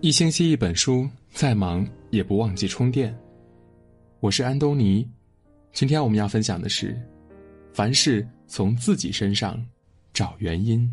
[0.00, 3.12] 一星期一本书，再忙也不忘记充电。
[4.20, 5.04] 我是安东尼，
[5.72, 6.96] 今天我们要分享的是：
[7.72, 9.60] 凡事从自己身上
[10.12, 10.88] 找原因。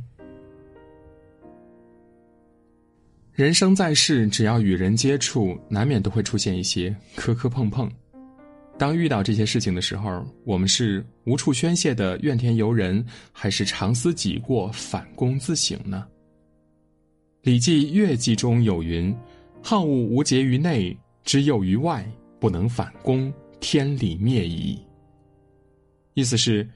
[3.32, 7.88] 人生在世，只要与人接触，难免都会出现一些磕磕碰碰。
[8.76, 16.08] 当遇到这些事情的时候，我们是无处宣泄的怨天尤人，还是长思己过反躬自省呢？
[17.46, 19.16] 《礼记·乐记》中有云
[19.62, 22.04] ：“好恶无节于内，之诱于外，
[22.40, 24.80] 不能反攻，天理灭矣。”
[26.16, 26.68] 意思是，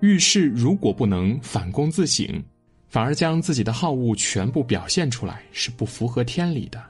[0.00, 2.40] 遇事如果不能反躬自省，
[2.86, 6.80] 反而将自己的好恶全部表现出来，是不符合天理的。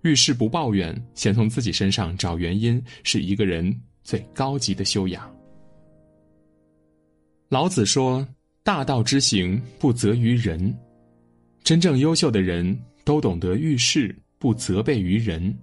[0.00, 5.30] 遇事不抱怨，先从自己身上找原因，是一个人最高级的修养。
[7.50, 8.26] 老子说
[8.64, 10.74] ：“大道之行，不责于人。”
[11.64, 15.56] 真正优秀的人都懂得遇事不责备于人，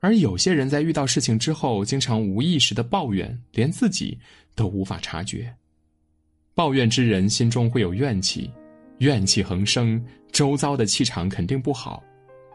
[0.00, 4.18] 而有些人在遇到事情之后，经常无意识的抱怨，连自己
[4.56, 5.54] 都无法察觉。
[6.56, 8.50] 抱怨之人心中会有怨气，
[8.98, 12.02] 怨气横生，周遭的气场肯定不好，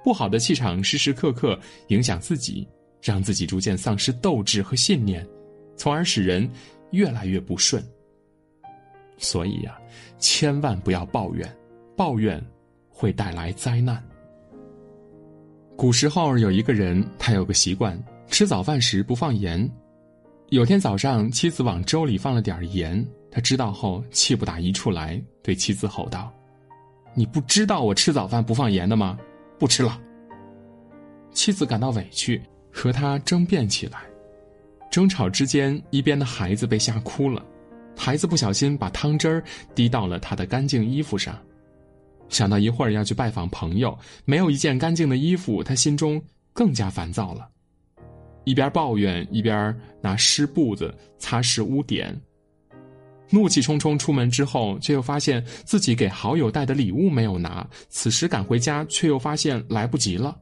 [0.03, 2.67] 不好的气场时时刻刻影响自己，
[3.01, 5.25] 让自己逐渐丧失斗志和信念，
[5.77, 6.49] 从而使人
[6.91, 7.81] 越来越不顺。
[9.17, 9.79] 所以呀，
[10.19, 11.49] 千万不要抱怨。
[11.95, 12.43] 抱怨
[12.89, 14.03] 会带来灾难。
[15.75, 19.69] 古时候有一个人，他有个习惯，吃早饭时不放盐。
[20.49, 26.31] 有天早上，妻子往粥里放了点盐，他知道后气不打一处来，对妻子吼道
[27.13, 29.17] ：“你不知道我吃早饭不放盐的吗？
[29.57, 29.99] 不吃了。”
[31.33, 33.99] 妻子感到委屈，和他争辩起来。
[34.89, 37.43] 争吵之间，一边的孩子被吓哭了，
[37.97, 41.37] 孩子不小心把汤汁儿滴到了他的干净衣服上。
[42.29, 46.21] 想到一会儿要去拜访朋友，没有一件干净的衣服，他心中
[46.53, 47.47] 更加烦躁了。
[48.43, 52.15] 一边抱怨，一边拿湿布子擦拭污点。
[53.31, 57.67] 怒气冲冲出门之后，却又发现自己给好友带的礼物没有拿。
[57.89, 60.37] 此时赶回家，却又发现来不及了。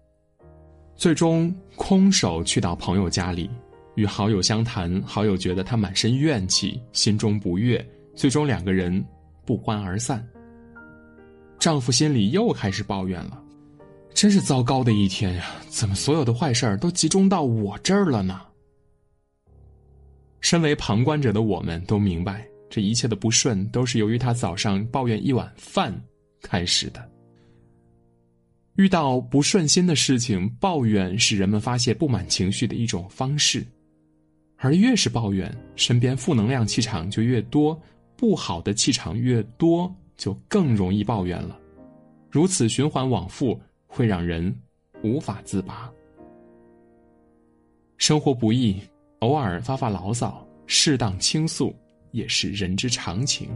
[0.96, 3.50] 最终空手去到朋友家里，
[3.96, 5.02] 与好友相谈。
[5.04, 7.84] 好友觉得他满身怨气，心中不悦，
[8.16, 9.04] 最终两个人
[9.46, 10.26] 不欢而散。
[11.64, 13.42] 丈夫心里又开始抱怨了，
[14.14, 15.46] 真是糟糕的一天呀！
[15.70, 18.42] 怎么所有的坏事儿都集中到我这儿了呢？
[20.42, 25.98] 身为旁观者的我们都明白，这一切的不顺都是由于他早上抱怨一碗饭
[26.42, 27.10] 开始的。
[28.76, 33.66] 遇到不顺心的事情，抱怨是人们发泄不满情绪的一种方式，
[34.58, 37.82] 而越是抱怨，身边负能量气场就越多，
[38.18, 39.90] 不好的气场越多。
[40.16, 41.60] 就更容易抱怨了，
[42.30, 44.56] 如此循环往复，会让人
[45.04, 45.92] 无法自拔。
[47.98, 48.82] 生活不易，
[49.20, 51.74] 偶尔发发牢骚，适当倾诉
[52.12, 53.50] 也是人之常情。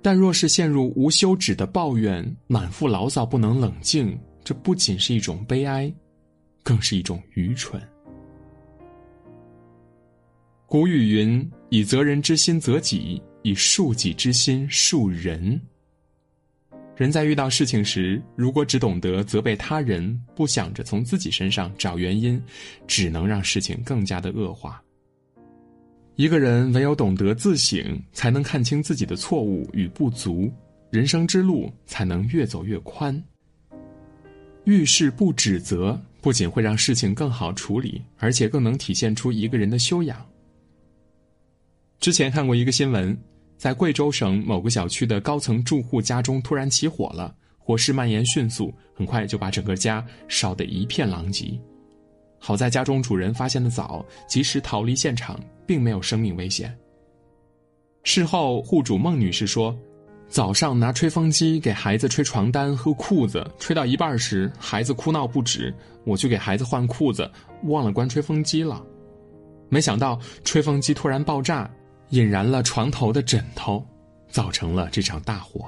[0.00, 5.92] 但若是陷入无休止的抱怨，满腹牢骚不能冷静，这不仅是一种悲哀，
[6.62, 7.80] 更是一种愚蠢。
[10.66, 15.58] 古语云：“以责人之心责己。”以恕己之心恕人。
[16.94, 22.42] 人在遇到事情时，如果只懂得责备他人，不想着从自己身上找原因，
[22.86, 24.82] 只能让事情更加的恶化。
[26.16, 30.52] 一个人唯有懂得自省，才能看清自己的错误与不足，
[30.90, 33.22] 人生之路才能越走越宽。
[34.64, 40.22] 遇事不指责，不仅会让事情更好处理，而且更能体现出一个人的修养。
[42.00, 43.16] 之前看过一个新闻。
[43.58, 51.60] 在贵州省某个小区的高层住户家中突然起火了，火势蔓延迅速，很快就把整个家烧得一片狼藉。
[52.38, 56.72] 好在家中主人发现的早，及时逃离现场，并没有生命危险。
[58.04, 59.76] 事后，户主孟女士说
[60.30, 67.28] ：“早上拿吹风机给孩子吹床单和裤子，吹到一半时，孩子哭闹不止，我去给孩子换裤子，
[67.64, 68.80] 忘了关吹风机了。
[69.68, 71.68] 没想到吹风机突然爆炸。”
[72.10, 73.84] 引燃了床头的枕头，
[74.30, 75.66] 造成了这场大火。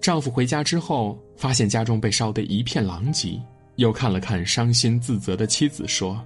[0.00, 3.40] 丈夫回家之后，发现家中被烧得一片狼藉，
[3.76, 6.22] 又看了看伤心自责的妻子，说：“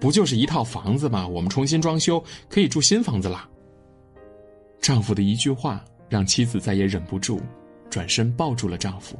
[0.00, 1.26] 不就是一套房子吗？
[1.26, 3.48] 我们重新装修，可以住新房子啦。”
[4.80, 7.40] 丈夫的一句话，让妻子再也忍不住，
[7.90, 9.16] 转身抱住了丈夫。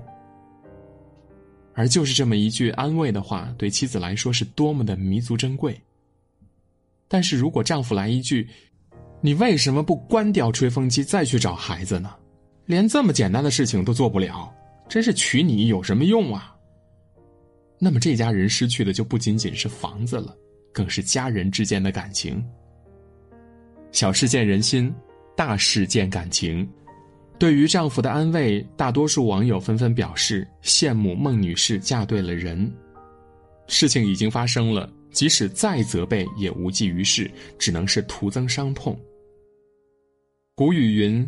[1.75, 5.81] 而就是这么一句安慰的话，对妻子来说是多么的弥足珍贵。
[7.09, 8.49] 但是如果丈夫来一句，
[9.25, 12.13] 你为什么不关掉吹风机再去找孩子呢？
[12.67, 14.53] 连这么简单的事情都做不了，
[14.89, 16.57] 真是娶你有什么用啊？
[17.79, 20.37] 那么这家人失去的就不仅仅是房子了，
[20.73, 22.45] 更是家人之间的感情。
[23.93, 24.93] 小事见人心，
[25.37, 26.69] 大事见感情。
[27.39, 32.73] 对于丈夫的安慰，大多数网友纷纷表示羡慕孟女士嫁对了人。
[33.69, 38.99] 事情已经发生了，即使再责备也无济于事，只能是徒增伤痛。
[40.55, 41.27] 古语云：“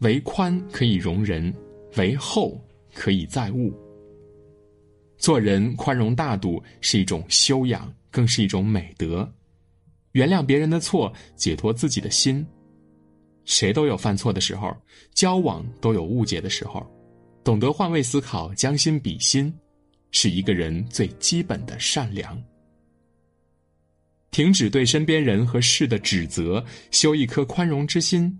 [0.00, 1.52] 为宽可以容人，
[1.98, 2.58] 为厚
[2.94, 3.70] 可以载物。”
[5.18, 9.30] 做人宽容大度是一种修养，更是一种美德。
[10.12, 12.44] 原谅别人的错，解脱自己的心。
[13.44, 14.74] 谁都有犯错的时候，
[15.12, 16.82] 交往都有误解的时候，
[17.44, 19.52] 懂得换位思考，将心比心，
[20.12, 22.42] 是一个人最基本的善良。
[24.30, 28.34] 停止对身边人和事的指责，修一颗宽容之心，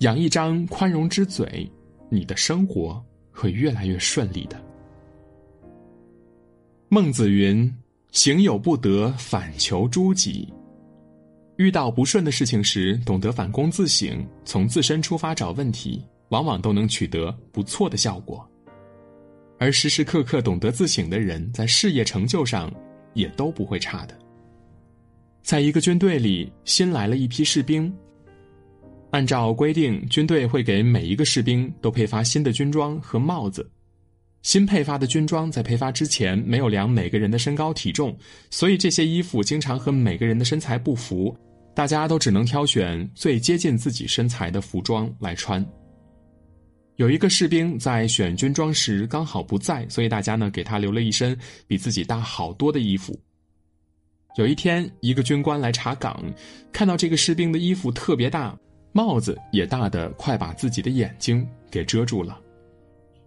[0.00, 1.70] 养一张宽容之嘴，
[2.10, 4.62] 你的生活会越来越顺利的。
[6.88, 7.72] 孟子云
[8.12, 10.52] ：“行有不得，反求诸己。”
[11.56, 18.46] 遇到不顺的事情时，懂得反躬自省，从自身出发找问题，往往都能取得不错的效果。
[19.58, 22.70] 而时时刻刻懂得自省的人，在事业成就上
[23.14, 24.14] 也都不会差的。
[25.42, 27.90] 在一个军队里，新来了一批士兵。
[29.10, 33.68] 按照规定，军队会给每一个士兵都配发新的军装和帽子。
[34.42, 38.16] 新配发的军装在配发之前没有量每个人的身高体重，
[38.50, 41.36] 所以这些衣服经常和每个人的身材不符。
[41.74, 45.64] 大家都只能挑选最接近自己身材的服装来穿。
[46.94, 51.36] 有一个士兵在选军装时刚好不在，所以大家呢给他留了一身
[51.66, 53.18] 比自己大好多的衣服。
[54.38, 56.22] 有一天，一个军官来查岗，
[56.72, 58.56] 看到这个士兵的衣服特别大，
[58.96, 62.40] 帽子也大的快把自己的眼睛给遮住了。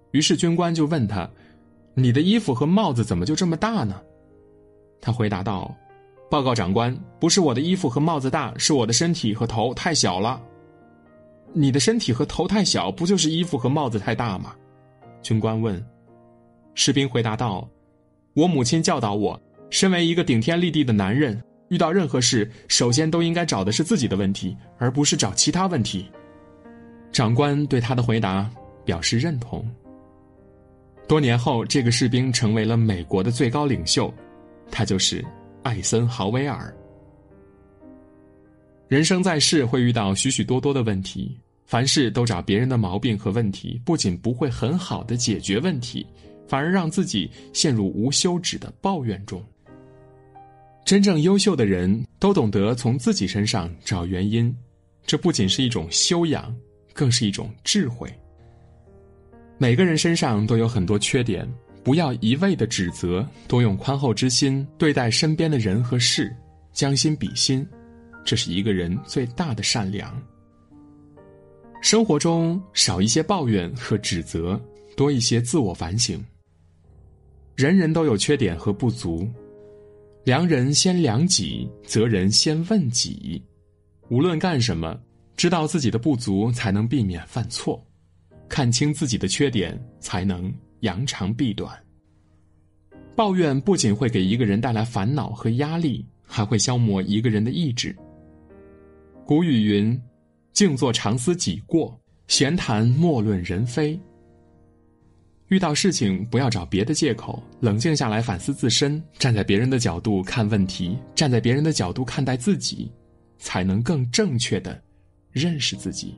[0.10, 1.30] 于是军官就问他
[1.94, 4.02] ：“你的衣服和帽子怎么就这么大呢？”
[5.00, 5.72] 他回答道。
[6.28, 10.42] 报告长官，不是我的衣服和帽子大，是我的身体和头太小了。
[11.54, 14.56] 你的身体和头太小，不就是衣服和帽子太大吗？
[15.22, 15.84] 军官问。
[16.74, 17.68] 士兵回答道
[18.34, 19.40] ：“我母亲教导我，
[19.70, 21.40] 身为一个顶天立地的男人，
[21.70, 26.10] 遇到任何事，首先都应该找的是自己的问题，而不是找其他问题。”
[27.12, 28.50] 长官对他的回答
[28.86, 29.68] 表示认同。
[31.08, 34.14] 多年后，这个士兵成为了美国的最高领袖，
[34.70, 35.26] 他就是。
[35.62, 36.74] 艾森豪威尔。
[38.88, 46.08] 人生在世会遇到许许多多的问题，凡事都找别人的毛病和问题，不仅不会很好的解决问题，
[46.48, 49.44] 反而让自己陷入无休止的抱怨中。
[50.90, 54.52] 真正优秀的人都懂得从自己身上找原因，
[55.06, 56.52] 这不仅是一种修养，
[56.94, 58.12] 更是一种智慧。
[59.60, 61.48] 每个人身上都有很多缺点。
[61.84, 66.36] 不要一味的指责，多用宽厚之心对待身边的人和事，
[66.74, 67.64] 将心比心，
[68.26, 70.20] 这是一个人最大的善良。
[71.84, 74.60] 生活中少一些抱怨和指责，
[74.98, 76.20] 多一些自我反省。
[77.56, 79.30] 人人都有缺点和不足，
[80.24, 83.42] 量人先量己，责人先问己。
[84.10, 85.00] 无论干什么，
[85.36, 87.80] 知道自己的不足，才能避免犯错；
[88.48, 90.54] 看清自己的缺点，才能。
[90.82, 91.78] 扬长避短。
[93.14, 97.94] 抱怨不仅会给一个人带来烦恼和压力，还会消磨一个人的意志。
[99.26, 100.02] 古语云
[100.54, 104.00] ：“静坐常思己过，闲谈莫论人非。”
[105.50, 112.92] 遇到事情不要找别的借口，冷静下来反思自身，站在别人的角度看问题，站在别人的角度看待自己，
[113.40, 114.80] 才能更正确的
[115.32, 116.16] 认识自己。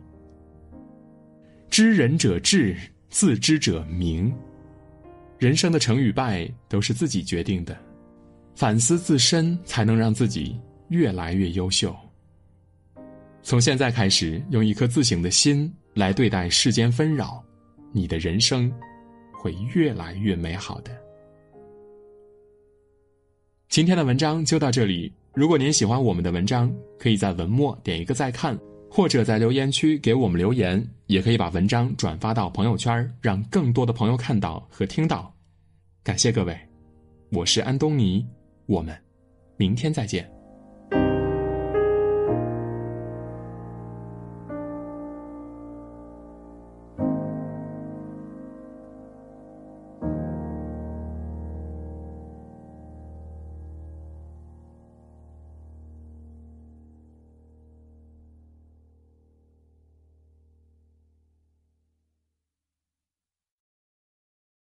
[1.69, 2.75] 知人者智，
[3.09, 4.33] 自知者明。
[5.39, 7.77] 人生的成与败都是自己决定的，
[8.53, 10.59] 反思自身才能让自己
[10.89, 11.95] 越来越优秀。
[13.41, 17.41] 从现在开始，用一颗自省的心来对待世间纷扰，
[17.93, 18.71] 你的人生
[19.41, 20.95] 会越来越美好的。
[23.69, 28.55] 今天的文章就到这里，如果您喜欢我们的文章，可以在文末点一个再看，
[28.87, 35.33] 或者在留言区给我们留言，也可以把文章转发到朋友圈，让更多的朋友看到和听到。
[36.03, 36.55] 感谢各位，
[37.31, 38.23] 我是安东尼，
[38.67, 38.95] 我们
[39.57, 40.31] 明天再见。